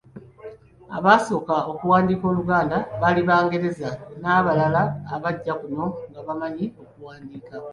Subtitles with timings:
[0.97, 3.89] Abaasooka okuwandiika Oluganda baali Bangereza
[4.21, 4.83] n'abala
[5.15, 7.55] abajja kuno nga bamanyi okuwandiika.